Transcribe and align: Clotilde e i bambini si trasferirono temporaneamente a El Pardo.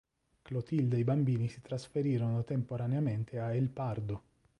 Clotilde 0.41 0.95
e 0.95 1.01
i 1.01 1.03
bambini 1.03 1.47
si 1.47 1.61
trasferirono 1.61 2.43
temporaneamente 2.43 3.37
a 3.37 3.53
El 3.53 3.69
Pardo. 3.69 4.23